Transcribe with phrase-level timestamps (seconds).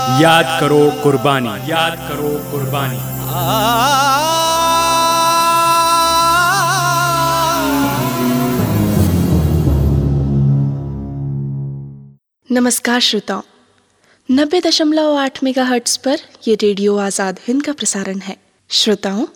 [0.00, 2.98] याद करो कुर्बानी। याद करो कुर्बानी।
[12.50, 13.42] नमस्कार श्रोताओं।
[14.28, 16.16] नब्बे दशमलव आठ मेगा हर्ट्स पर
[16.48, 18.36] ये रेडियो आज़ाद हिंद का प्रसारण है।
[18.70, 19.26] श्रोताओं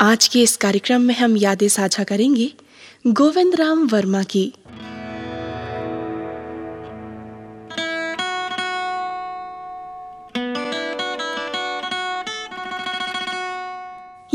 [0.00, 2.52] आज के इस कार्यक्रम में हम यादें साझा करेंगे
[3.06, 4.52] गोविंद राम वर्मा की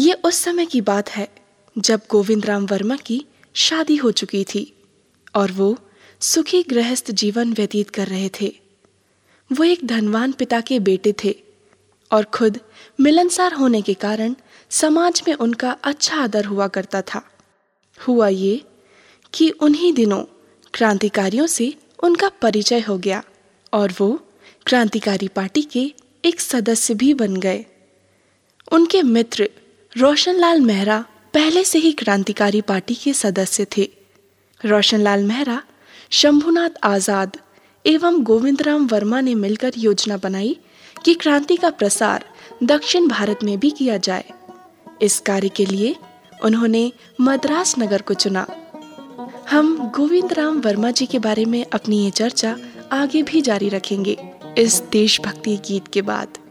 [0.05, 1.27] ये उस समय की बात है,
[1.77, 4.73] जब गोविंद राम वर्मा की शादी हो चुकी थी
[5.36, 5.78] और वो
[6.20, 8.54] सुखी गृहस्थ जीवन व्यतीत कर रहे थे।
[9.52, 11.36] वो एक धनवान पिता के बेटे थे
[12.12, 12.59] और खुद
[13.00, 14.36] मिलनसार होने के कारण
[14.70, 17.26] समाज में उनका अच्छा आदर हुआ करता था।
[18.08, 18.62] हुआ ये
[19.34, 20.23] कि उन्हीं दिनों
[20.73, 23.23] क्रांतिकारियों से उनका परिचय हो गया
[23.73, 24.28] और वो
[24.66, 25.94] क्रांतिकारी पार्टी के
[26.26, 27.66] एक सदस्य भी बन गए।
[28.72, 29.50] उनके मित्र
[29.95, 33.88] रोशनलाल मेहरा पहले से ही क्रांतिकारी पार्टी के सदस्य थे।
[34.65, 35.61] रोशनलाल मेहरा,
[36.11, 37.38] शंभुनाथ आज़ाद
[37.85, 40.57] एवं गोविंदराम वर्मा ने मिलकर योजना बनाई
[41.05, 42.25] कि क्रांति का प्रसार
[42.63, 44.25] दक्षिण भारत में भी किया जाए।
[45.01, 45.95] इस कार्य के लिए
[46.43, 48.47] उन्होंने मद्रास नगर को चुना।
[49.49, 52.57] हम गोविंदराम वर्मा जी के बारे में अपनी ये चर्चा
[52.91, 54.17] आगे भी जारी रखेंगे।
[54.57, 56.44] इस देशभक्ति गीत के बाद।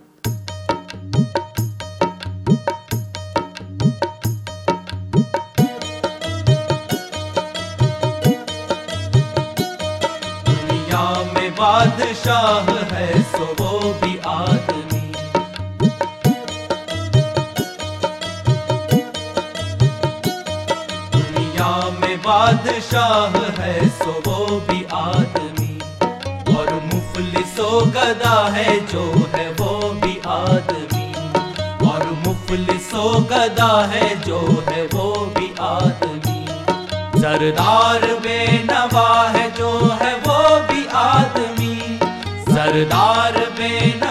[11.75, 15.13] बादशाह है, सो वो भी आदमी।
[21.13, 25.81] दुनिया में बादशाह है, सो वो भी आदमी।
[26.57, 31.15] और मुफलिसो गदा है, जो है वो भी आदमी।
[31.91, 36.47] और मुफलिसो गदा है, जो है वो भी आदमी।
[37.21, 39.94] सरदार में बेनवा है, जो है
[42.75, 44.04] सरदार बेना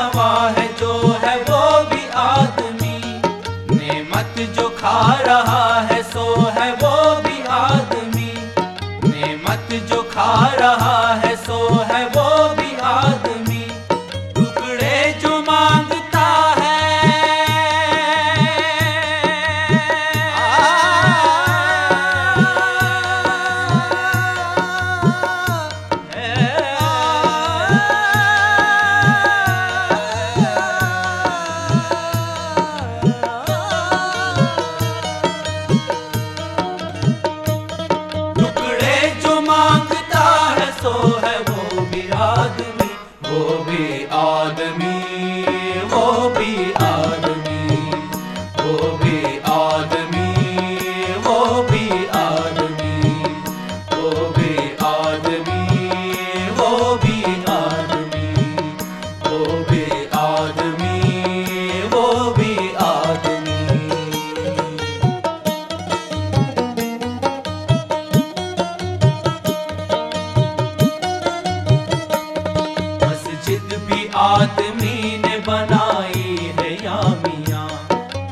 [77.09, 77.63] आमिया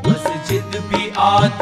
[0.08, 1.61] मस्जिद भी आता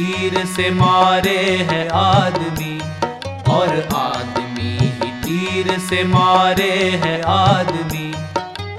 [0.00, 1.38] तीर से मारे
[1.70, 2.78] है आदमी,
[3.50, 6.70] और आदमी ही तीर से मारे
[7.04, 8.14] है आदमी।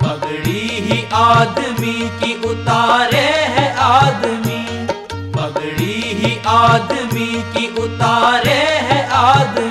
[0.01, 4.87] पगड़ी ही आदमी की उतारे है आदमी।
[5.31, 8.59] पगड़ी ही आदमी की उतारे
[8.89, 9.70] है आदमी।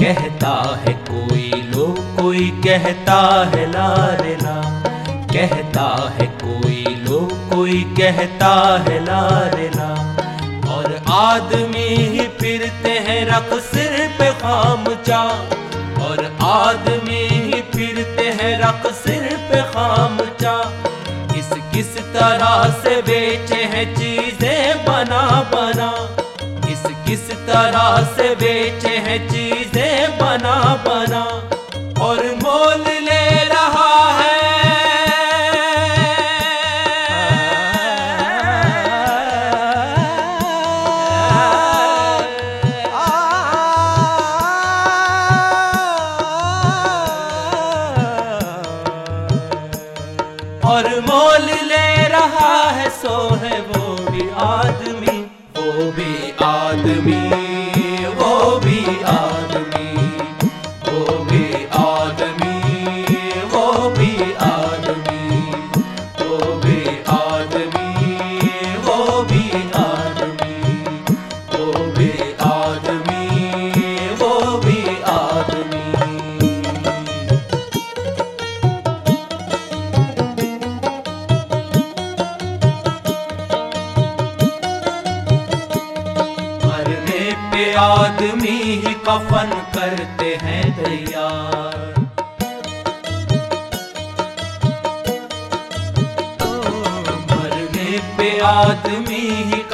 [0.00, 0.52] कहता
[0.82, 1.86] है कोई लो
[2.18, 3.16] कोई कहता
[3.54, 3.88] है ला
[4.20, 4.54] रे ला
[5.32, 5.84] कहता
[6.18, 7.18] है कोई लो
[7.50, 8.52] कोई कहता
[8.86, 9.20] है ला
[9.54, 9.88] रे ला
[10.74, 15.20] और आदमी ही फिरते हैं रख सिर पे खामचा
[16.06, 20.56] और आदमी ही फिरते हैं रख सिर पे खामचा
[21.34, 25.22] किस किस तरह से बेचे हैं चीज़ें बना
[25.54, 25.90] बना।
[27.50, 31.49] तरह से बेचे हैं चीज़ें बना बना।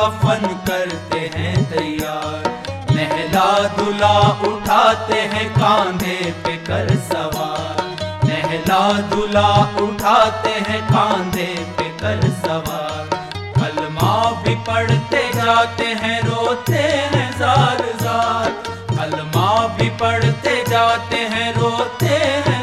[0.06, 2.44] कफन करते हैं तैयार।
[2.90, 7.80] नहला दुला उठाते हैं कांधे पे कर सवार।
[8.24, 9.48] नहला दुला
[9.80, 11.48] उठाते हैं कांधे
[11.78, 13.10] पे कर सवार।
[13.56, 16.84] कलमा भी पढ़ते जाते हैं, रोते
[17.14, 18.50] हैं जार जार
[18.90, 22.14] कलमा भी पढ़ते जाते हैं, रोते
[22.46, 22.55] हैं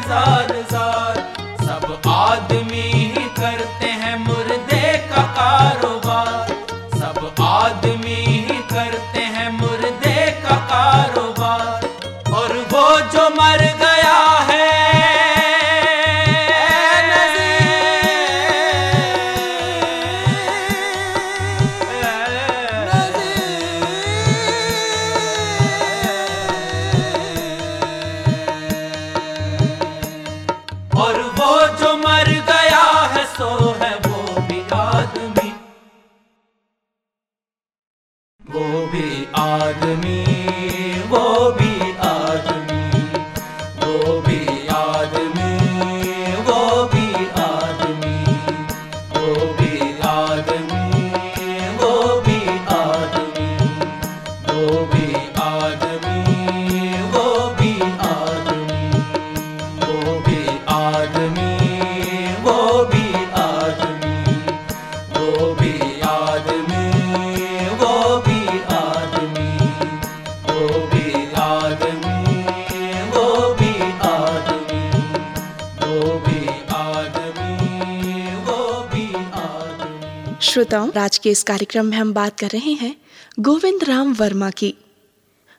[81.24, 82.96] के इस कार्यक्रम में हम बात कर रहे हैं
[83.40, 84.74] गोविंद राम वर्मा की।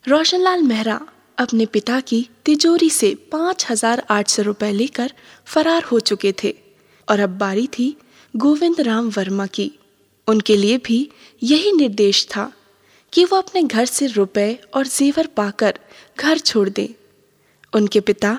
[0.04, 1.00] रोशनलाल मेहरा
[1.38, 5.12] अपने पिता की तिजोरी से पाँच हज़ार आठ सौ रुपये लेकर
[5.46, 6.54] फरार हो चुके थे
[7.08, 7.94] और अब बारी थी
[8.34, 9.70] गोविंद राम वर्मा की।
[10.28, 10.98] उनके लिए भी
[11.42, 12.50] यही निर्देश था
[13.12, 15.78] कि वो अपने घर से रुपए और जेवर पाकर
[16.18, 16.88] घर छोड़ दें।
[17.72, 18.38] उनके पिता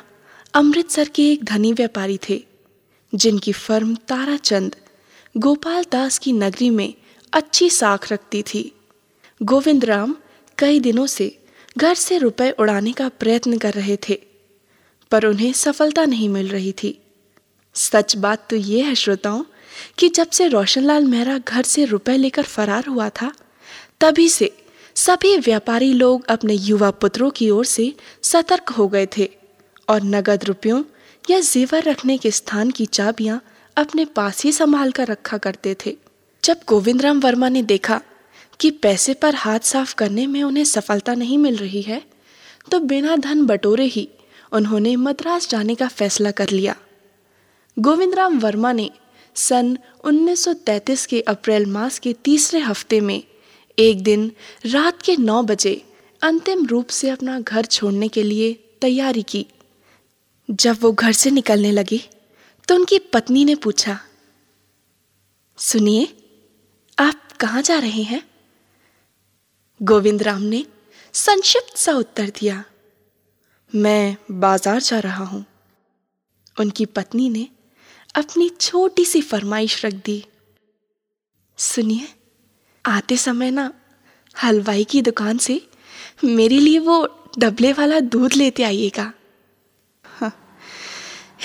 [0.54, 2.44] अमृतसर के एक धनी व्यापारी थे,
[3.14, 4.76] जिनकी फर्म ताराचंद
[5.36, 6.94] गोपाल दास की नगरी में
[7.36, 8.72] अच्छी साख रखती थी।
[9.42, 10.16] गोविंद राम
[10.58, 11.38] कई दिनों से
[11.78, 14.20] घर से रुपए उड़ाने का प्रयत्न कर रहे थे,
[15.12, 17.00] पर उन्हें सफलता नहीं मिल रही थी।
[17.76, 19.44] सच बात तो ये है, श्रोताओं,
[19.98, 23.32] कि जब से रोशनलाल मेहरा घर से रुपए लेकर फरार हुआ था,
[24.00, 24.52] तभी से
[24.96, 29.30] सभी व्यापारी लोग अपने युवा पुत्रों की ओर से सतर्क हो गए थे
[29.90, 30.84] और नगद रुपयों
[31.30, 33.42] या जेवर रखने के स्थान की चाबियाँ
[33.78, 35.98] अपने पास ही संभाल कर रखा करते थे।
[36.46, 38.00] जब गोविंदराम वर्मा ने देखा
[38.60, 42.02] कि पैसे पर हाथ साफ़ करने में उन्हें सफलता नहीं मिल रही है
[42.72, 44.08] तो बिना धन बटोरे ही
[44.52, 46.76] उन्होंने मद्रास जाने का फैसला कर लिया।
[47.78, 48.90] गोविंदराम वर्मा ने
[49.36, 53.24] सन 1933 के अप्रैल मास के तीसरे हफ़्ते में
[53.78, 54.32] एक दिन
[54.66, 55.74] रात के नौ बजे
[56.22, 59.46] अंतिम रूप से अपना घर छोड़ने के लिए तैयारी की।
[60.50, 62.02] जब वो घर से निकलने लगी
[62.68, 64.00] तो उनकी पत्नी ने पूछा,
[65.58, 66.08] सुनिए
[66.98, 68.22] आप कहाँ जा रहे हैं?
[69.80, 70.66] गोविंद राम ने
[71.14, 72.64] संक्षिप्त सा उत्तर दिया।
[73.74, 75.44] मैं बाज़ार जा रहा हूँ।
[76.58, 77.48] उनकी पत्नी ने
[78.16, 80.24] अपनी छोटी सी फरमाइश रख दी।
[81.58, 82.08] सुनिए
[82.86, 83.72] आते समय ना
[84.36, 85.62] हलवाई की दुकान से
[86.24, 87.06] मेरे लिए वो
[87.40, 89.12] डबले वाला दूध लेते आइएगा।
[90.06, 90.36] हाँ,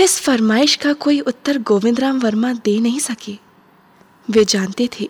[0.01, 3.39] इस फरमाइश का कोई उत्तर गोविंद राम वर्मा दे नहीं सके।
[4.29, 5.09] वे जानते थे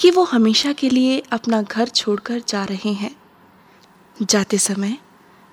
[0.00, 3.16] कि वो हमेशा के लिए अपना घर छोड़कर जा रहे हैं।
[4.22, 4.96] जाते समय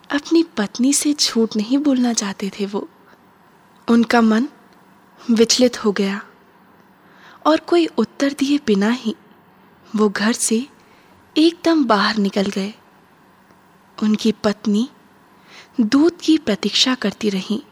[0.10, 2.88] अपनी पत्नी से झूठ नहीं बोलना चाहते थे वो।
[3.88, 4.48] उनका मन
[5.32, 6.22] विचलित हो गया
[7.46, 9.16] और कोई उत्तर दिए बिना ही
[9.96, 10.68] वो घर से
[11.38, 12.74] एकदम बाहर निकल गए।
[13.98, 14.90] उनकी पत्नी
[15.82, 17.64] दूध की प्रतीक्षा करती रही,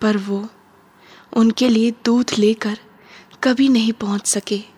[0.00, 0.46] पर वो
[1.32, 2.78] उनके लिए दूध लेकर
[3.42, 4.73] कभी नहीं पहुँच सके।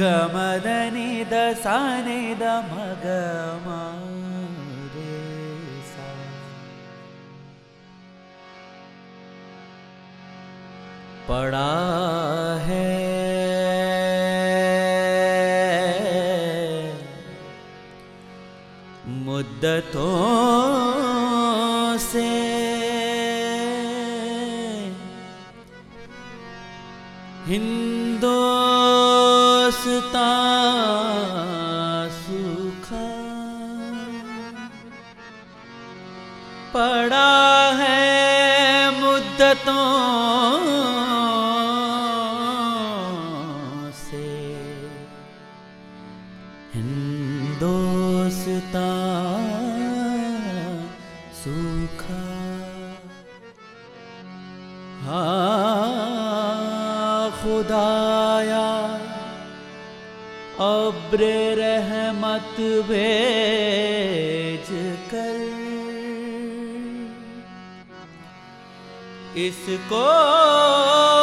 [0.00, 3.06] ಗಮದನಿ ದ ಸಾನೆ ದ ಮಗ
[11.30, 11.66] पड़ा
[12.66, 12.86] है
[19.26, 20.49] मुद्दतों
[36.74, 37.30] पड़ा
[37.78, 38.00] है
[39.00, 39.86] मुद्दतों
[44.00, 44.28] से।
[46.74, 48.30] हिंदोस्तां
[51.40, 52.22] सूखा
[55.04, 56.10] हाँ
[57.42, 58.68] खुदाया
[60.70, 61.22] अब्र
[61.58, 62.56] रहमत
[62.90, 64.68] भेज
[65.12, 65.49] कर
[69.70, 71.19] इसको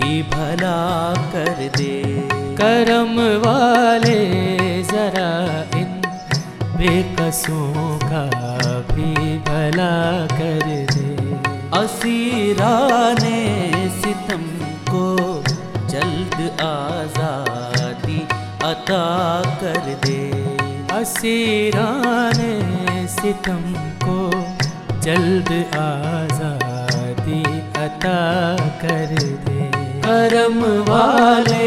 [0.00, 0.78] ही भला
[1.32, 1.94] कर दे।
[2.60, 3.14] करम
[3.44, 4.18] वाले
[4.82, 5.30] जरा
[5.78, 5.90] इन
[6.76, 8.24] बेकसों का
[8.90, 9.12] भी
[9.48, 9.94] भला
[10.32, 11.08] कर दे।
[11.78, 12.74] असीरा
[13.14, 13.40] ने
[14.00, 14.44] सितम
[14.90, 15.06] को
[15.90, 18.20] जल्द आज़ादी
[18.64, 19.04] अता
[19.62, 20.20] कर दे।
[20.92, 21.88] असीरा
[22.38, 23.62] ने सितम
[24.04, 24.18] को
[25.02, 27.42] जल्द आज़ादी
[27.82, 28.18] अता
[28.82, 29.14] कर
[29.46, 29.79] दे।
[30.10, 31.66] करम वाले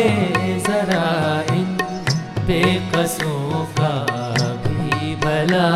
[0.66, 1.04] जरा
[1.54, 1.70] इन
[2.48, 3.92] बेकसों का
[4.66, 5.68] भी भला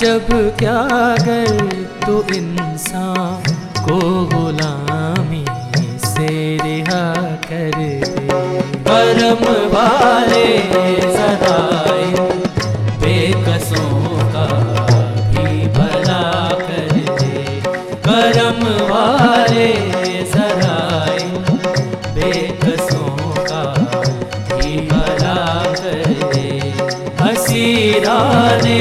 [0.00, 0.26] जब
[0.58, 0.80] क्या
[1.18, 1.56] कर
[2.04, 3.42] तो इंसान
[3.78, 5.44] को गुलामी
[6.04, 7.04] से रिहा
[7.44, 7.90] कर दे।
[8.88, 10.46] परम वाले
[11.16, 12.04] सहाय
[13.02, 14.00] बेकसों
[14.34, 14.46] का
[15.32, 16.22] भी भला
[16.62, 17.60] कर दे।
[18.08, 19.68] करम वाले
[20.32, 21.18] सहाय
[22.14, 23.64] बेकसों का
[24.54, 25.36] भी भला
[25.74, 26.48] कर दे।
[27.20, 28.20] हसीरा
[28.64, 28.80] ने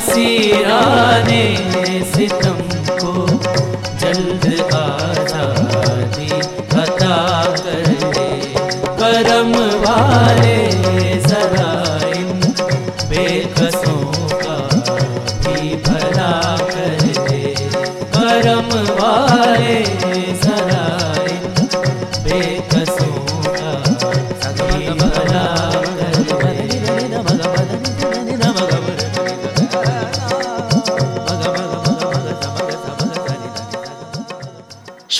[0.00, 1.42] हसी आने
[2.12, 2.49] सिता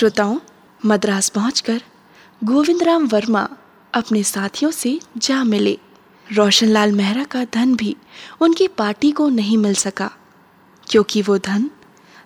[0.01, 0.37] श्रोताओं,
[0.85, 1.81] मद्रास पहुंचकर
[2.43, 3.41] गोविंदराम वर्मा
[3.93, 5.77] अपने साथियों से जा मिले।
[6.27, 7.95] रोशनलाल मेहरा का धन भी
[8.41, 10.09] उनकी पार्टी को नहीं मिल सका,
[10.87, 11.69] क्योंकि वो धन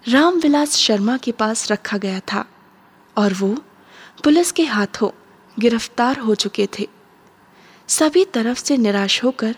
[0.07, 2.45] रामविलास शर्मा के पास रखा गया था
[3.17, 3.53] और वो
[4.23, 5.09] पुलिस के हाथों
[5.59, 6.87] गिरफ़्तार हो चुके थे।
[7.87, 9.55] सभी तरफ़ से निराश होकर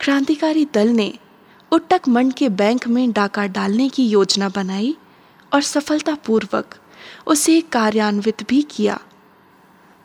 [0.00, 1.12] क्रांतिकारी दल ने
[1.72, 4.96] उट्टक मंड के बैंक में डाका डालने की योजना बनाई
[5.52, 6.78] और सफलतापूर्वक
[7.26, 8.98] उसे कार्यान्वित भी किया।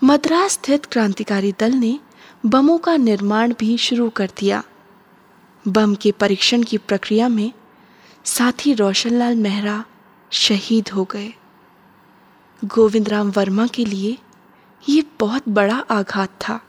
[0.02, 2.00] मद्रास स्थित क्रांतिकारी दल ने
[2.46, 4.64] बमों का निर्माण भी शुरू कर दिया।
[5.66, 7.52] बम के परीक्षण की प्रक्रिया में
[8.26, 9.84] साथी रोशनलाल मेहरा
[10.32, 11.34] शहीद हो गए।
[12.62, 14.18] गोविंद राम वर्मा के लिए
[14.84, 16.60] ये बहुत बड़ा आघात था।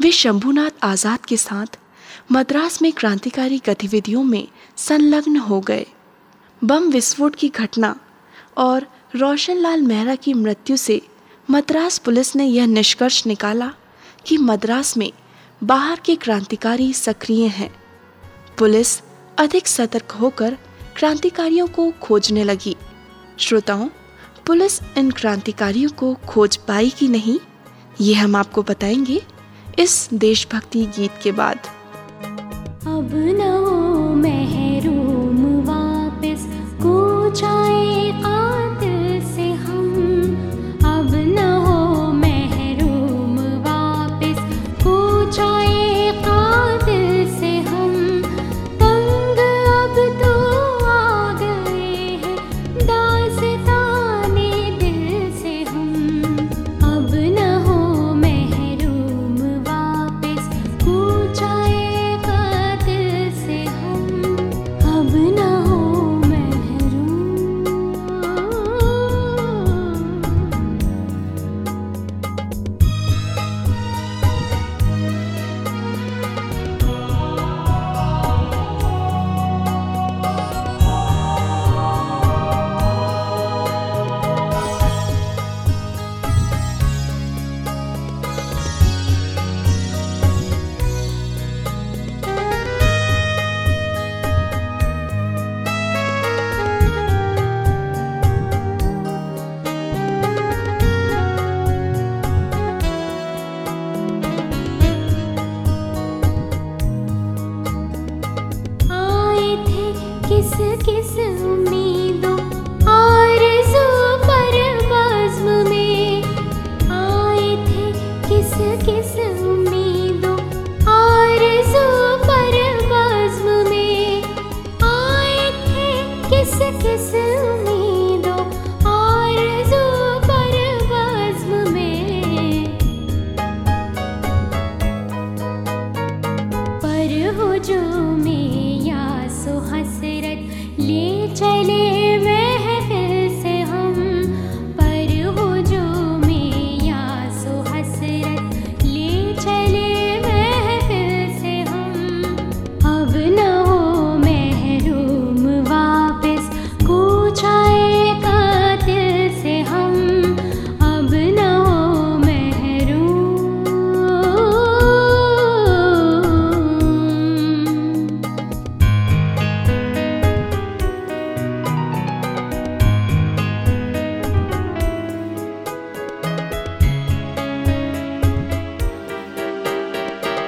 [0.00, 1.78] वे शंभुनाथ आज़ाद के साथ
[2.32, 5.86] मद्रास में क्रांतिकारी गतिविधियों में संलग्न हो गए।
[6.62, 7.94] बम विस्फोट की घटना
[8.56, 11.02] और रोशनलाल मेहरा की मृत्यु से
[11.50, 13.72] मद्रास पुलिस ने यह निष्कर्ष निकाला
[14.26, 15.12] कि मद्रास में
[15.64, 17.74] बाहर के क्रांतिकारी सक्रिय हैं।
[18.58, 19.02] पुलिस
[19.38, 20.58] अधिक सतर्क होकर
[20.96, 22.76] क्रांतिकारियों को खोजने लगी।
[23.38, 23.88] श्रोताओं,
[24.46, 27.38] पुलिस इन क्रांतिकारियों को खोज पाई कि नहीं,
[28.00, 29.22] ये हम आपको बताएँगे
[29.78, 31.58] इस देशभक्ति गीत के बाद।
[32.86, 33.60] अब न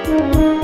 [0.05, 0.62] दिल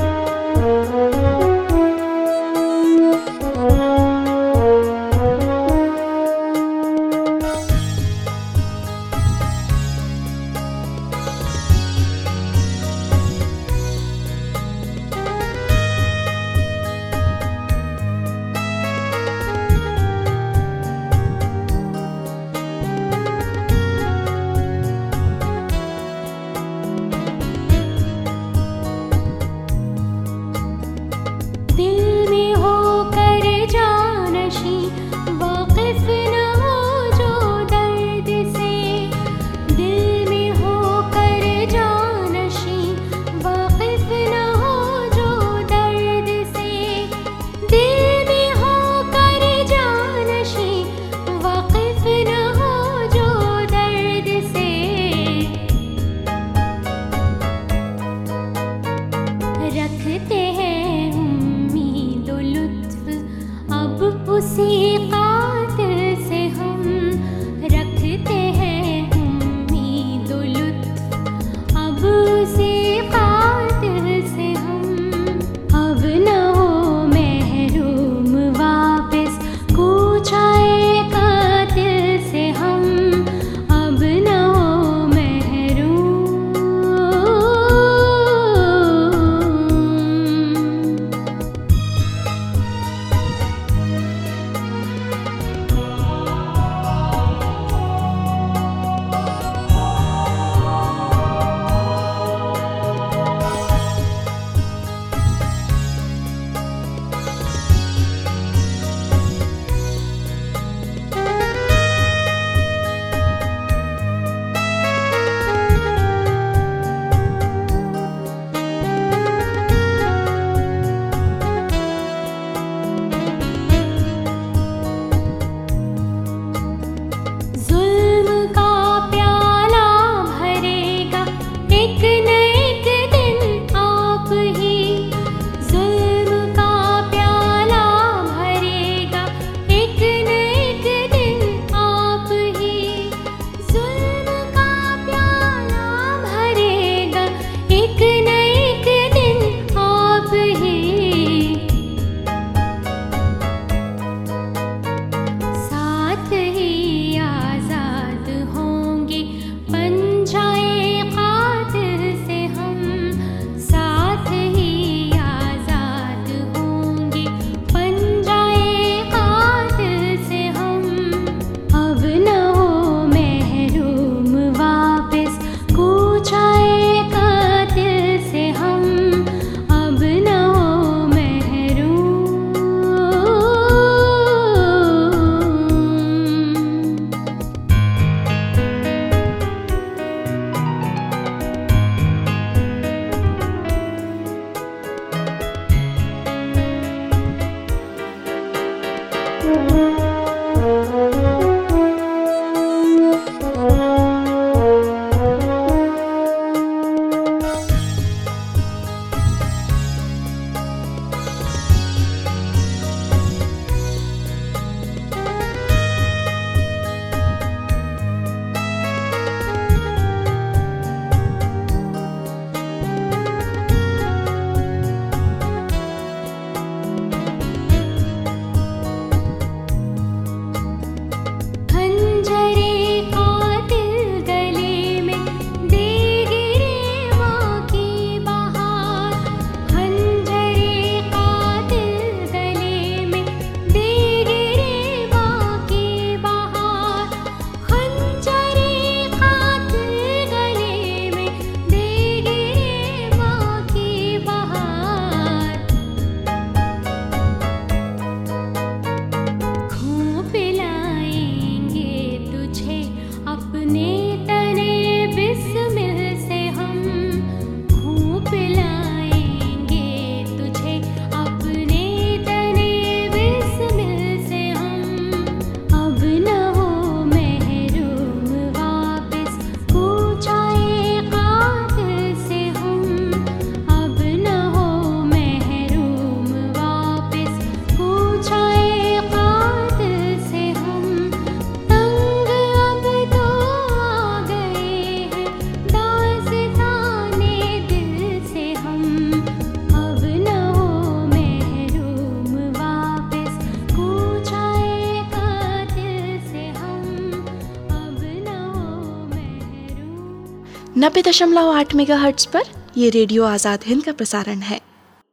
[310.99, 314.59] नब्बे दशमलव आठ मेगा हर्ट्स पर ये रेडियो आज़ाद हिंद का प्रसारण है।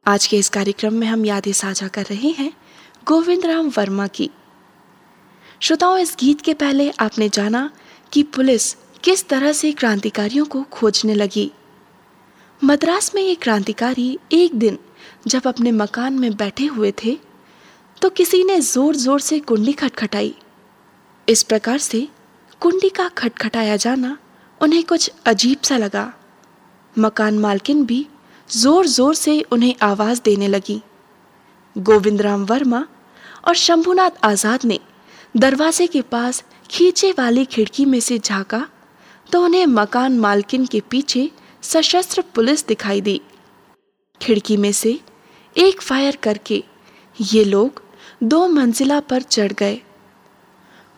[0.07, 2.51] आज के इस कार्यक्रम में हम यादें साझा कर रहे हैं
[3.07, 4.29] गोविंद राम वर्मा की।
[5.61, 7.71] श्रोताओं, इस गीत के पहले आपने जाना
[8.13, 8.73] कि पुलिस
[9.05, 11.51] किस तरह से क्रांतिकारियों को खोजने लगी।
[12.63, 14.79] मद्रास में ये क्रांतिकारी एक दिन
[15.27, 17.17] जब अपने मकान में बैठे हुए थे
[18.03, 20.35] तो किसी ने ज़ोर ज़ोर से कुंडी खटखटाई।
[21.29, 22.07] इस प्रकार से
[22.63, 24.17] कुंडी का खटखटाया जाना
[24.61, 26.13] उन्हें कुछ अजीब सा लगा।
[26.97, 28.07] मकान मालकिन भी
[28.51, 30.81] ज़ोर ज़ोर से उन्हें आवाज़ देने लगी।
[31.77, 32.87] गोविंद राम वर्मा
[33.49, 34.79] और शंभुनाथ आज़ाद ने
[35.37, 38.67] दरवाजे के पास खींचे वाली खिड़की में से झांका
[39.29, 41.31] तो उन्हें मकान मालकिन के पीछे
[41.63, 43.21] सशस्त्र पुलिस दिखाई दी।
[44.21, 44.99] खिड़की में से
[45.57, 46.63] एक फायर करके
[47.17, 47.83] ये लोग
[48.23, 49.81] दो मंजिला पर चढ़ गए।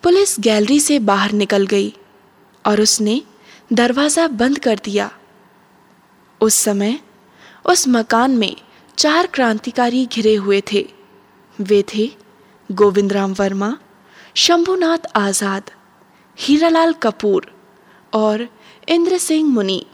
[0.05, 1.92] पुलिस गैलरी से बाहर निकल गई
[2.64, 3.21] और उसने
[3.70, 5.11] दरवाज़ा बंद कर दिया।
[6.40, 6.98] उस समय,
[7.64, 8.57] उस मकान में
[8.98, 10.87] चार क्रांतिकारी घिरे हुए थे।
[11.59, 12.09] वे थे
[12.70, 13.76] गोविंद राम वर्मा,
[14.37, 15.70] शंभुनाथ आज़ाद,
[16.38, 17.50] हीरालाल कपूर
[18.12, 18.48] और
[18.88, 19.85] इंद्र सिंह मुनि।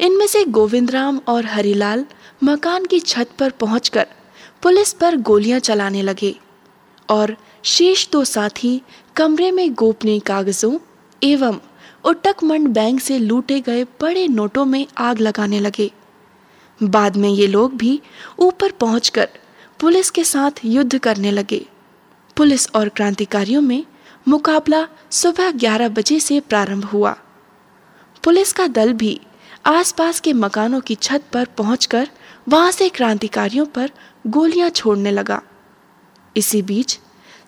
[0.00, 2.04] इनमें से गोविंद राम और हरिलाल
[2.44, 4.06] मकान की छत पर पहुंचकर
[4.62, 6.34] पुलिस पर गोलियाँ चलाने लगे
[7.08, 8.80] और शेष दो साथी
[9.16, 10.78] कमरे में गोपनीय कागजों
[11.22, 11.58] एवं
[12.04, 15.92] उटकमंड बैंक से लूटे गए बड़े नोटों में आग लगाने लगे।
[16.82, 18.00] बाद में ये लोग भी
[18.38, 19.28] ऊपर पहुंचकर
[19.80, 21.66] पुलिस के साथ युद्ध करने लगे।
[22.36, 23.84] पुलिस और क्रांतिकारियों में
[24.28, 27.16] मुकाबला सुबह 11 बजे से प्रारंभ हुआ।
[28.24, 29.20] पुलिस का दल भी
[29.66, 32.08] आसपास के मकानों की छत पर पहुंचकर
[32.48, 33.90] वहाँ से क्रांतिकारियों पर
[34.26, 35.42] गोलियाँ छोड़ने लगा।
[36.36, 36.98] इसी बीच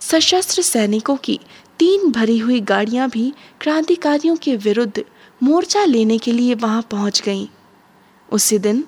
[0.01, 1.41] सशस्त्र सैनिकों की
[1.79, 5.05] तीन भरी हुई गाड़ियाँ भी क्रांतिकारियों के विरुद्ध
[5.43, 7.47] मोर्चा लेने के लिए वहाँ पहुँच गईं।
[8.33, 8.85] उसी दिन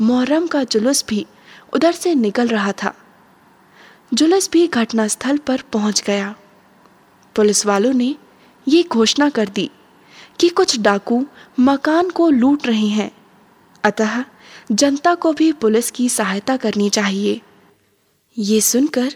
[0.00, 1.26] मोहर्रम का जुलूस भी
[1.72, 2.94] उधर से निकल रहा था।
[4.14, 6.34] जुलूस भी घटनास्थल पर पहुँच गया।
[7.36, 8.16] पुलिस वालों ने
[8.68, 9.70] ये घोषणा कर दी
[10.40, 11.26] कि कुछ डाकू
[11.60, 13.10] मकान को लूट रहे हैं।
[13.84, 14.24] अतः
[14.72, 17.40] जनता को भी पुलिस की सहायता करनी चाहिए।
[18.38, 19.12] ये सुनकर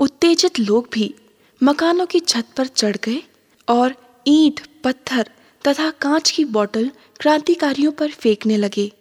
[0.00, 1.14] उत्तेजित लोग भी
[1.62, 3.22] मकानों की छत पर चढ़ गए
[3.68, 3.94] और
[4.26, 5.30] ईंट, पत्थर
[5.68, 8.92] तथा कांच की बोतल क्रांतिकारियों पर फेंकने लगे।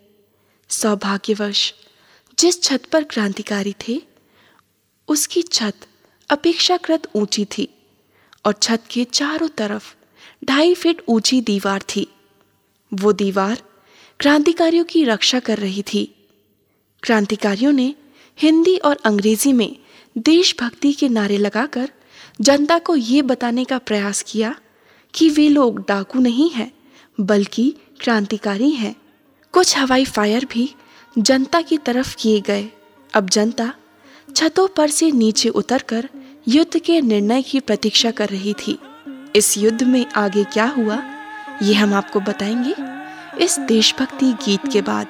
[0.69, 1.73] सौभाग्यवश,
[2.39, 4.01] जिस छत पर क्रांतिकारी थे,
[5.07, 5.73] उसकी छत
[6.29, 7.67] अपेक्षाकृत ऊँची थी
[8.45, 9.95] और छत के चारों तरफ़
[10.45, 12.07] ढाई फीट ऊँची दीवार थी।
[12.93, 13.63] वो दीवार
[14.19, 16.05] क्रांतिकारियों की रक्षा कर रही थी।
[17.03, 17.95] क्रांतिकारियों ने
[18.37, 19.75] हिंदी और अंग्रेज़ी में
[20.17, 21.91] देशभक्ति के नारे लगाकर
[22.41, 24.55] जनता को ये बताने का प्रयास किया
[25.13, 26.71] कि वे लोग डाकू नहीं हैं,
[27.19, 28.95] बल्कि क्रांतिकारी हैं।
[29.51, 30.75] कुछ हवाई फायर भी
[31.17, 32.69] जनता की तरफ़ किए गए।
[33.13, 33.73] अब जनता
[34.35, 36.09] छतों पर से नीचे उतरकर
[36.47, 38.79] युद्ध के निर्णय की प्रतीक्षा कर रही थी।
[39.35, 41.03] इस युद्ध में आगे क्या हुआ,
[41.63, 42.75] ये हम आपको बताएँगे
[43.45, 45.07] इस देशभक्ति गीत के बाद।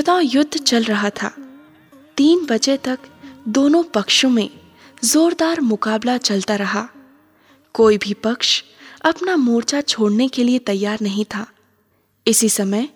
[0.00, 1.28] श्रोताओं युद्ध चल रहा था।
[2.16, 2.98] तीन बजे तक
[3.48, 4.50] दोनों पक्षों में
[5.04, 6.88] जोरदार मुकाबला चलता रहा।
[7.74, 8.64] कोई भी पक्ष
[9.04, 11.46] अपना मोर्चा छोड़ने के लिए तैयार नहीं था।
[12.26, 12.88] इसी समय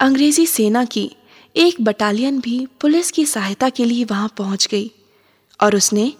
[0.00, 1.16] अंग्रेज़ी सेना की
[1.56, 4.90] एक बटालियन भी पुलिस की सहायता के लिए वहाँ पहुँच गई
[5.62, 6.12] और उसने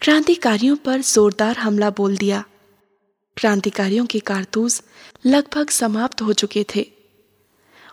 [0.00, 2.44] क्रांतिकारियों पर जोरदार हमला बोल दिया।
[3.36, 4.82] क्रांतिकारियों के कारतूस
[5.26, 6.93] लगभग समाप्त हो चुके थे।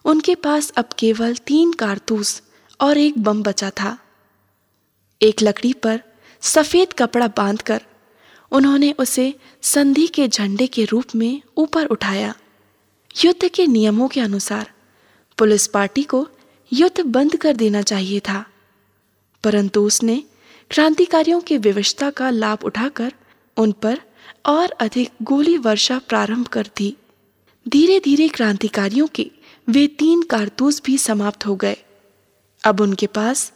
[0.06, 2.42] उनके पास अब केवल तीन कारतूस
[2.80, 3.98] और एक बम बचा था।
[5.22, 6.02] एक लकड़ी पर
[6.44, 7.82] सफ़ेद कपड़ा बांधकर
[8.52, 9.34] उन्होंने उसे
[9.64, 12.34] संधि के झंडे के रूप में ऊपर उठाया।
[13.16, 14.72] युद्ध के नियमों के अनुसार
[15.38, 16.28] पुलिस पार्टी को
[16.72, 18.46] युद्ध बंद कर देना चाहिए था,
[19.44, 20.24] परंतु उसने
[20.72, 23.14] क्रांतिकारियों की विवशता का लाभ उठाकर
[23.58, 24.00] उन पर
[24.46, 26.96] और अधिक गोली वर्षा प्रारंभ कर दी।
[27.66, 29.30] धीरे धीरे क्रांतिकारियों के
[29.68, 31.78] वे तीन कारतूस भी समाप्त हो गए।
[32.64, 33.52] अब उनके पास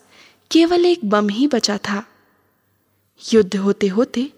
[0.51, 2.03] केवल एक बम ही बचा था।
[3.33, 4.31] युद्ध होते होते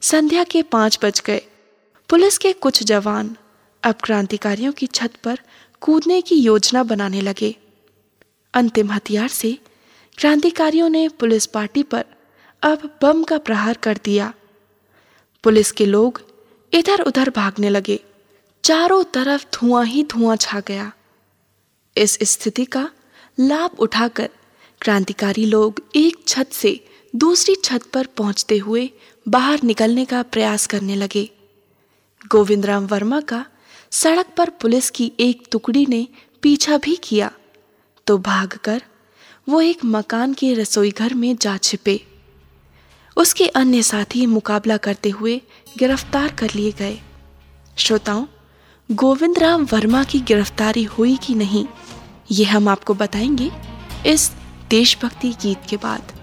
[0.00, 1.42] संध्या के पाँच बज गए।
[2.08, 3.36] पुलिस के कुछ जवान
[3.82, 5.38] अब क्रांतिकारियों की छत पर
[5.80, 7.56] कूदने की योजना बनाने लगे।
[8.54, 9.58] अंतिम हथियार से
[10.18, 12.04] क्रांतिकारियों ने पुलिस पार्टी पर
[12.62, 14.32] अब बम का प्रहार कर दिया।
[15.44, 16.22] पुलिस के लोग
[16.72, 18.00] इधर उधर भागने लगे।
[18.64, 20.92] चारों तरफ़ धुआँ ही धुआँ छा गया।
[22.00, 22.88] इस स्थिति का
[23.38, 24.28] लाभ उठाकर
[24.80, 26.78] क्रांतिकारी लोग एक छत से
[27.14, 28.90] दूसरी छत पर पहुँचते हुए
[29.26, 31.28] बाहर निकलने का प्रयास करने लगे।
[32.22, 33.44] गोविंदराम वर्मा का
[33.92, 36.06] सड़क पर पुलिस की एक टुकड़ी ने
[36.42, 37.30] पीछा भी किया
[38.06, 38.82] तो भागकर
[39.48, 42.00] वो एक मकान के रसोई घर में जा छिपे।
[43.16, 45.40] उसके अन्य साथी मुकाबला करते हुए
[45.78, 46.98] गिरफ़्तार कर लिए गए।
[47.76, 48.26] श्रोताओं
[48.88, 51.66] गोविंद राम वर्मा की गिरफ्तारी हुई कि नहीं?
[52.30, 53.50] ये हम आपको बताएँगे
[54.06, 54.30] इस
[54.70, 56.19] देशभक्ति गीत के बाद।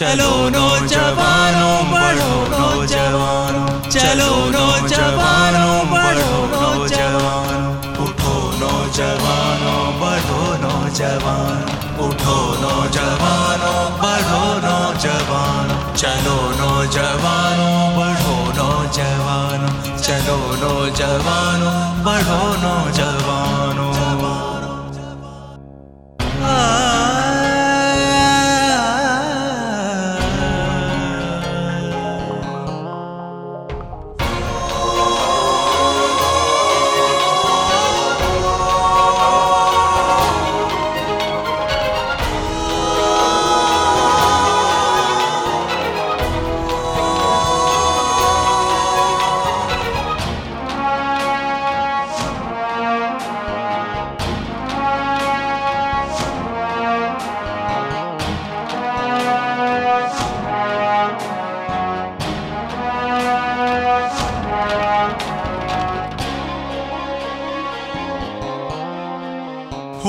[0.00, 7.72] चलो नो नौजवानों बढ़ो नौजवानों। चलो नो नौजवानों बढ़ो नौजवानों।
[8.04, 11.60] उठो नो नौजवानों बढ़ो नौजवान।
[12.06, 23.49] उठो नो नौजवानों बढ़ो नौजवान। चलो नो नौजवानों बढ़ो नौजवानों। चलो नो नौजवानों बढ़ो नौजवानों।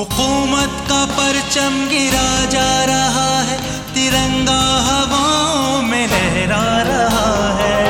[0.01, 3.57] हुकूमत का परचम गिरा जा रहा है।
[3.93, 7.81] तिरंगा हवाओं में लहरा रहा है।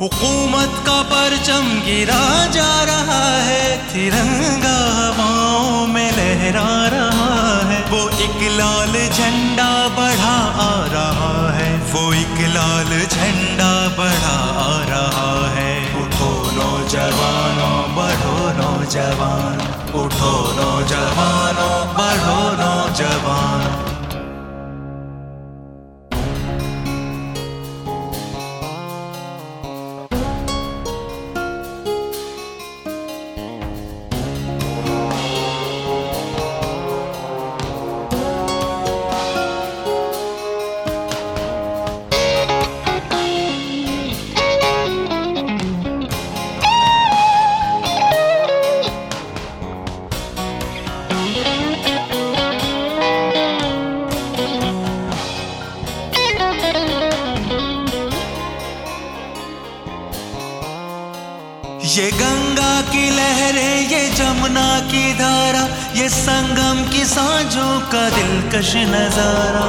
[0.00, 8.50] हुकूमत का परचम गिरा जा रहा है। तिरंगा हवाओं में लहरा रहा है। वो एक
[8.58, 14.71] लाल झंडा बढ़ा आ रहा है। वो एक लाल झंडा बढ़ा आ
[18.92, 19.60] नौजवान
[19.98, 23.71] उठो नौजवानों बढ़ो नौजवान।
[67.92, 69.66] का दिलकश नज़ारा।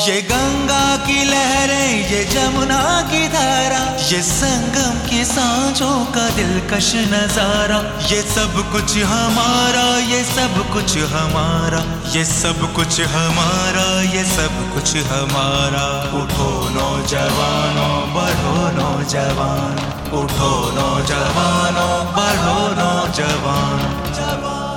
[0.00, 7.78] ये गंगा की लहरें, ये जमुना की धारा, ये संगम की सांझों का दिलकश नज़ारा।
[8.10, 11.84] ये सब कुछ हमारा, ये सब कुछ हमारा,
[12.14, 15.86] ये सब कुछ हमारा, ये सब कुछ हमारा।
[16.22, 19.76] उठो। नौजवानों बढ़ो नौजवान।
[20.20, 23.78] उठो नौजवानों बढ़ो नौजवान।
[24.14, 24.69] जवानों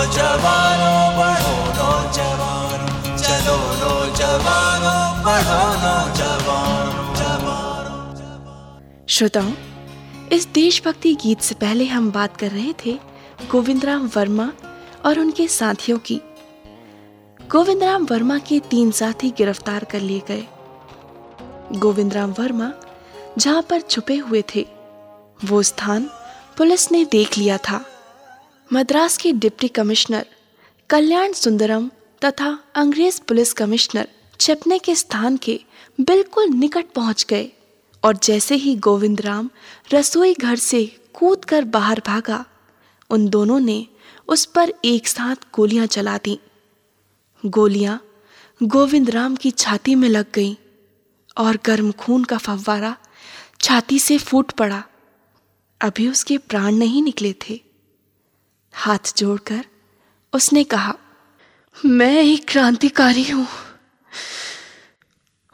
[0.00, 1.56] नौजवानों बढ़ो
[3.16, 5.58] चलो नौजवानों बढ़ो
[9.06, 9.52] श्रोताओं,
[10.32, 12.98] इस देशभक्ति गीत से पहले हम बात कर रहे थे
[13.50, 14.50] गोविंदराम वर्मा
[15.06, 16.20] और उनके साथियों की।
[17.40, 20.44] गोविंदराम वर्मा के तीन साथी गिरफ़्तार कर लिए गए।
[21.78, 22.72] गोविंदराम वर्मा
[23.38, 24.66] जहाँ पर छुपे हुए थे,
[25.44, 26.10] वो स्थान
[26.56, 27.84] पुलिस ने देख लिया था।
[28.72, 30.26] मद्रास के डिप्टी कमिश्नर,
[30.90, 31.88] कल्याण सुंदरम
[32.22, 34.08] तथा अंग्रेज़ पुलिस कमिश्नर
[34.40, 35.58] छिपने के स्थान के
[35.98, 37.48] बिल्कुल निकट पहुँच गए
[38.02, 39.48] और जैसे ही गोविंद राम
[39.92, 42.44] रसोई घर से कूद कर बाहर भागा,
[43.10, 43.86] उन दोनों ने
[44.28, 46.38] उस पर एक साथ गोलियाँ चला दी।
[47.44, 48.00] गोलियाँ
[48.60, 50.54] गोविंद राम की छाती में लग गईं
[51.36, 52.94] और गर्म खून का फव्वारा
[53.60, 54.82] छाती से फूट पड़ा।
[55.80, 57.60] अभी उसके प्राण नहीं निकले थे।
[58.74, 59.64] हाथ जोड़कर
[60.32, 60.94] उसने कहा,
[61.76, 63.46] मैं एक क्रांतिकारी हूँ।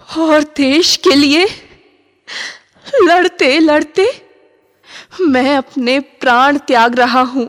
[0.09, 1.47] और देश के लिए
[3.03, 4.07] लड़ते लड़ते
[5.21, 7.49] मैं अपने प्राण त्याग रहा हूँ।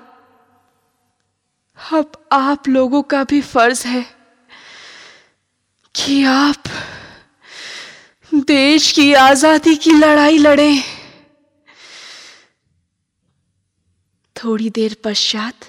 [1.79, 4.05] अब आप लोगों का भी फ़र्ज़ है
[5.95, 6.63] कि आप
[8.31, 10.96] देश की आज़ादी की लड़ाई लड़ें।
[14.43, 15.65] थोड़ी देर पश्चात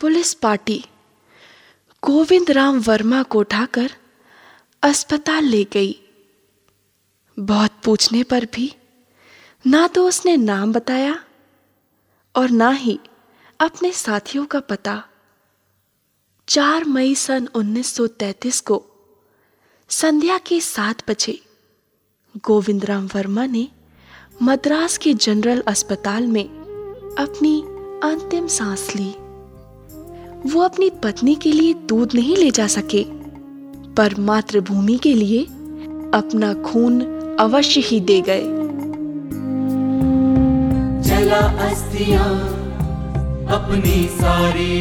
[0.00, 0.84] पुलिस पार्टी
[2.02, 3.90] गोविंद राम वर्मा को उठाकर
[4.82, 5.94] अस्पताल ले गई।
[7.38, 8.74] बहुत पूछने पर भी
[9.66, 11.24] ना तो उसने नाम बताया
[12.34, 12.98] और ना ही
[13.60, 15.02] अपने साथियों का पता।
[16.48, 18.84] 4 मई सन 1933 को
[19.88, 21.40] संध्या के सात बजे
[22.36, 23.68] गोविंद राम वर्मा ने
[24.42, 26.57] मद्रास के जनरल अस्पताल में
[27.18, 27.60] अपनी
[28.04, 29.08] अंतिम सांस ली।
[30.50, 33.02] वो अपनी पत्नी के लिए दूध नहीं ले जा सके,
[33.94, 35.42] पर मातृभूमि के लिए
[36.14, 37.00] अपना खून
[37.40, 38.42] अवश्य ही दे गए।
[41.02, 42.28] जला अस्थियाँ
[43.48, 44.76] अपनी सारी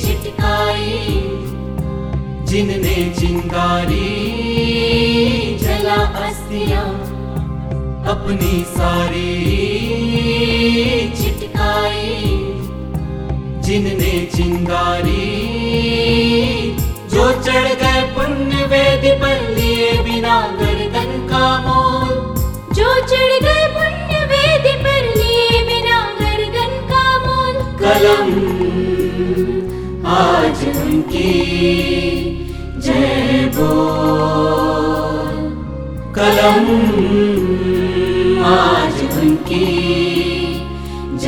[0.00, 1.20] चिटकाई,
[2.46, 4.10] जिनने चिंगारी।
[5.58, 6.88] जला अस्थियाँ
[8.08, 9.87] अपनी सारी
[11.18, 12.16] चिटकाई
[13.62, 15.26] जिनने चिंगारी
[17.12, 22.14] जो चढ़ गए पुण्य वेद पर लिए बिना गर्दन का मोल।
[22.74, 28.30] जो चढ़ गए पुण्य वेद पर लिए बिना गर्दन का मोल। कलम
[30.06, 31.32] आज उनकी
[32.86, 35.36] जय बोल।
[36.18, 36.66] कलम
[38.44, 40.07] आज उनकी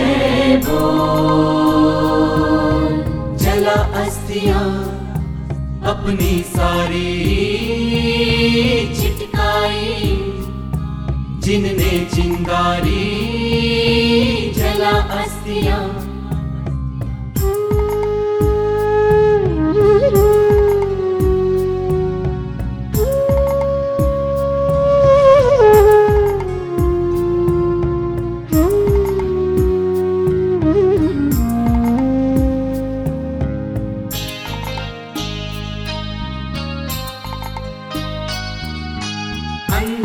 [0.00, 1.74] जय बोल
[3.42, 4.64] जला अस्थियाँ
[5.92, 7.10] अपनी सारी
[9.00, 9.98] छिटकाई
[11.46, 13.06] जिनने चिंगारी
[14.58, 15.82] जला अस्थियाँ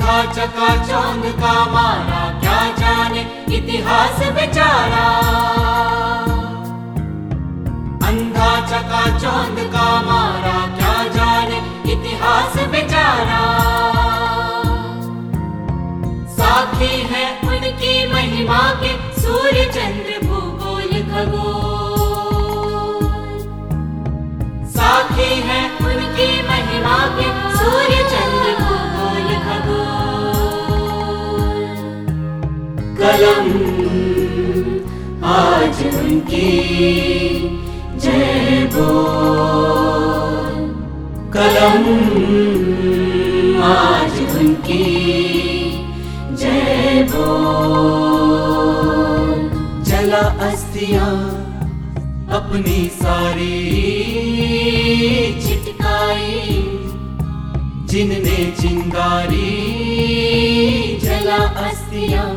[0.05, 3.21] अंधा चका चौंध का मारा, क्या जाने
[3.57, 5.05] इतिहास बेचारा।
[8.09, 11.57] अंधा चका चौंध का मारा, क्या जाने
[11.93, 13.41] इतिहास बेचारा।
[16.37, 23.01] साथी है उनकी महिमा के सूर्य चंद्र भूगोल खगोल।
[24.69, 27.27] साथी है उनकी महिमा के
[27.57, 28.54] सूर्य चंद्र
[33.05, 33.49] कलम
[35.31, 36.53] आज उनकी
[38.03, 40.55] जय बोल
[41.35, 41.83] कलम।
[43.65, 44.87] आज उनकी
[46.41, 47.45] जय बोल
[49.89, 51.13] जला अस्थियाँ
[52.39, 53.61] अपनी सारी
[55.45, 56.41] छिटकाई
[57.91, 59.53] जिनने चिंगारी,
[61.03, 62.27] जला अस्थियाँ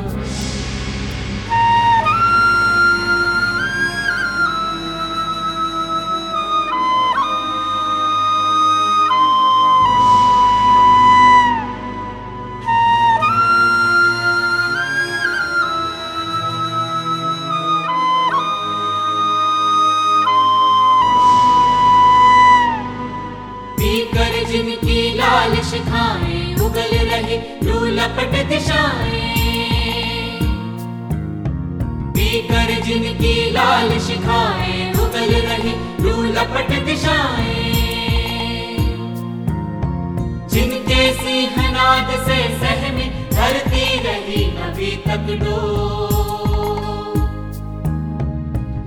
[42.09, 47.17] सिंहनाद से सहमी धरती रही अभी तक डोर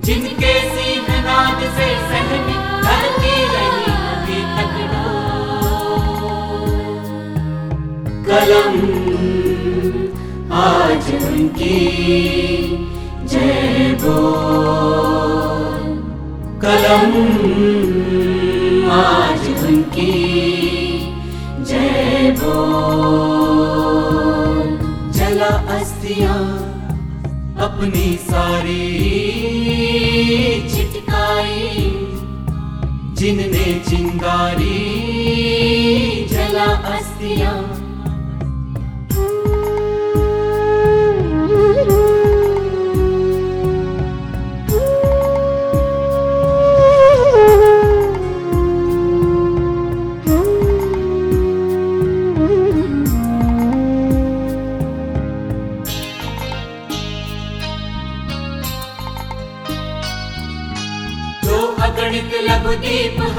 [0.04, 2.56] जिनके सिंहनाद से सहमी
[2.86, 5.20] धरती रही अभी तक डोर
[8.28, 8.74] कलम,
[10.62, 11.80] आज उनकी
[13.32, 15.86] जय बोल।
[16.64, 17.12] कलम,
[18.92, 20.12] आज उनकी
[21.72, 23.70] जय बोल
[25.18, 26.40] जला अस्थियाँ
[27.66, 28.88] अपनी सारी
[30.72, 31.70] छिटकाई
[33.20, 34.80] जिनने चिंगारी
[36.32, 36.64] जला
[36.96, 37.54] अस्थियाँ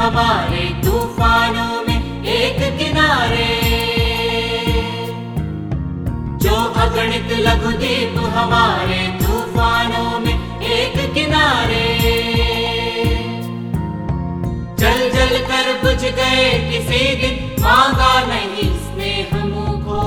[0.03, 3.51] हमारे तूफानों में एक किनारे।
[6.43, 11.85] जो अगणित लघु दीप हमारे तूफानों में एक किनारे।
[14.79, 20.03] जल जल कर बुझ गए किसी दिन, मांगा नहीं स्नेह मुखो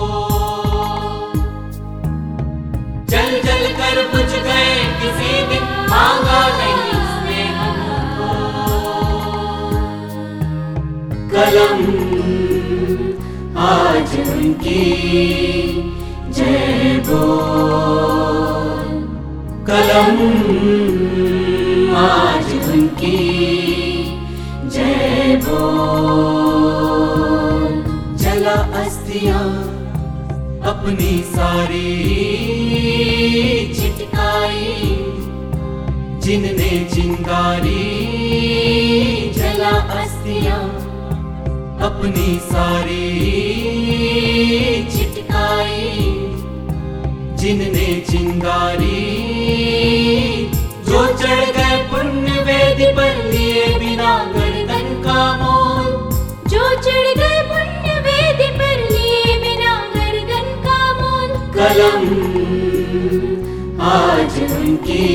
[3.07, 6.95] जल जल कर बुझ गए किसी दिन, मांगा नहीं
[11.37, 11.80] कलम।
[13.59, 14.84] आज उनकी
[16.28, 19.03] जय बोल।
[19.70, 20.16] कलम।
[21.97, 23.18] आज उनकी
[24.68, 25.76] जय बोल।
[28.16, 29.45] जला अस्थियाँ
[30.66, 31.93] अपनी सारी
[33.74, 34.97] छिटकाई
[36.20, 37.84] जिनने चिंगारी,
[39.37, 40.76] जला अस्थियाँ
[41.97, 43.05] अपनी सारी
[44.92, 45.92] छिटकाई
[47.40, 49.01] जिनने चिंगारी
[50.88, 55.88] जो चढ़ गए पुण्य वेद पर लिए बिना गर्दन का मोल।
[56.49, 62.05] जो चढ़ गए पुण्य वेद पर लिए बिना गर्दन का मोल। कलम
[63.92, 65.09] आज उनकी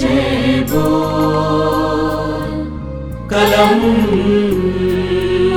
[0.00, 2.54] जय बोल।
[3.30, 3.80] कलम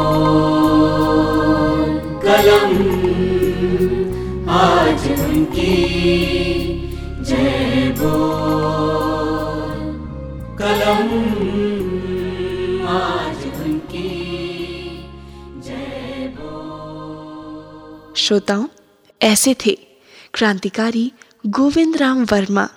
[2.24, 2.72] कलम
[4.50, 5.76] आज उनकी
[7.22, 8.18] जय बोल
[10.58, 11.08] कलम
[18.16, 18.66] श्रोताओं,
[19.22, 19.72] ऐसे थे
[20.34, 21.12] क्रांतिकारी
[21.46, 22.68] गोविंद राम वर्मा।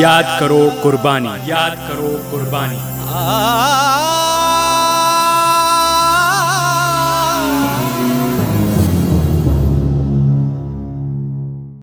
[0.00, 4.17] याद करो कुर्बानी। याद करो कुर्बानी। आ